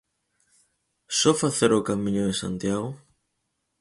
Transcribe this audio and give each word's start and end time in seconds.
¿Só 1.19 1.31
facer 1.41 1.71
o 1.79 1.85
Camiño 1.89 2.23
de 2.29 2.35
Santiago? 2.41 2.89